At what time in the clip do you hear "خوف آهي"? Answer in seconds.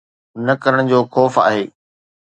1.13-1.65